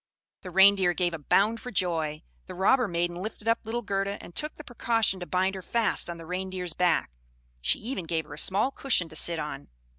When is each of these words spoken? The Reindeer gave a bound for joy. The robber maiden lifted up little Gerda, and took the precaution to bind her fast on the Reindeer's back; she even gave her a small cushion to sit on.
The 0.41 0.49
Reindeer 0.49 0.93
gave 0.95 1.13
a 1.13 1.19
bound 1.19 1.59
for 1.59 1.69
joy. 1.69 2.23
The 2.47 2.55
robber 2.55 2.87
maiden 2.87 3.17
lifted 3.17 3.47
up 3.47 3.59
little 3.67 3.83
Gerda, 3.83 4.17
and 4.19 4.33
took 4.33 4.55
the 4.55 4.63
precaution 4.63 5.19
to 5.19 5.27
bind 5.27 5.53
her 5.53 5.61
fast 5.61 6.09
on 6.09 6.17
the 6.17 6.25
Reindeer's 6.25 6.73
back; 6.73 7.11
she 7.61 7.77
even 7.77 8.05
gave 8.05 8.25
her 8.25 8.33
a 8.33 8.39
small 8.39 8.71
cushion 8.71 9.09
to 9.09 9.15
sit 9.15 9.37
on. 9.37 9.67